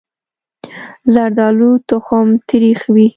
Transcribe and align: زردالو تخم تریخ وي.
زردالو 1.13 1.71
تخم 1.89 2.27
تریخ 2.49 2.79
وي. 2.93 3.07